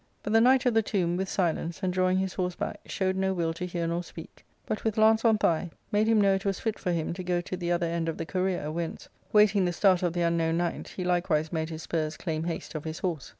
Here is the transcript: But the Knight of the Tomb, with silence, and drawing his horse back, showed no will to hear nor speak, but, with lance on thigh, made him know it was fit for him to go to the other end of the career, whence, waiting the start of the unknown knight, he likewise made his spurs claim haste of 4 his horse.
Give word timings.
But 0.23 0.33
the 0.33 0.41
Knight 0.41 0.65
of 0.65 0.73
the 0.73 0.81
Tomb, 0.81 1.15
with 1.15 1.29
silence, 1.29 1.83
and 1.83 1.93
drawing 1.93 2.17
his 2.17 2.33
horse 2.33 2.55
back, 2.55 2.79
showed 2.87 3.15
no 3.15 3.35
will 3.35 3.53
to 3.53 3.67
hear 3.67 3.85
nor 3.85 4.01
speak, 4.03 4.43
but, 4.65 4.83
with 4.83 4.97
lance 4.97 5.23
on 5.23 5.37
thigh, 5.37 5.69
made 5.91 6.07
him 6.07 6.19
know 6.19 6.33
it 6.33 6.43
was 6.43 6.59
fit 6.59 6.79
for 6.79 6.91
him 6.91 7.13
to 7.13 7.23
go 7.23 7.39
to 7.41 7.55
the 7.55 7.71
other 7.71 7.85
end 7.85 8.09
of 8.09 8.17
the 8.17 8.25
career, 8.25 8.71
whence, 8.71 9.09
waiting 9.31 9.65
the 9.65 9.71
start 9.73 10.01
of 10.01 10.13
the 10.13 10.21
unknown 10.23 10.57
knight, 10.57 10.87
he 10.87 11.03
likewise 11.03 11.53
made 11.53 11.69
his 11.69 11.83
spurs 11.83 12.17
claim 12.17 12.45
haste 12.45 12.73
of 12.73 12.81
4 12.81 12.89
his 12.89 12.97
horse. 12.97 13.29